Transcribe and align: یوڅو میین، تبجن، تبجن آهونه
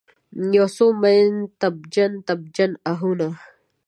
یوڅو 0.55 0.87
میین، 1.01 1.35
تبجن، 1.59 2.11
تبجن 2.27 2.71
آهونه 2.91 3.29